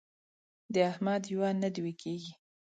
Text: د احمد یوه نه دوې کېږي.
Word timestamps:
د 0.73 0.75
احمد 0.91 1.23
یوه 1.33 1.49
نه 1.61 1.69
دوې 1.75 1.93
کېږي. 2.01 2.31